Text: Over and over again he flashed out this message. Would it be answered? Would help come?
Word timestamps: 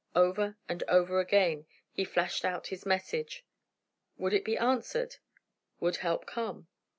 Over 0.15 0.57
and 0.67 0.81
over 0.87 1.19
again 1.19 1.67
he 1.91 2.05
flashed 2.05 2.43
out 2.43 2.67
this 2.71 2.87
message. 2.87 3.45
Would 4.17 4.33
it 4.33 4.43
be 4.45 4.57
answered? 4.57 5.17
Would 5.79 5.97
help 5.97 6.25
come? 6.25 6.67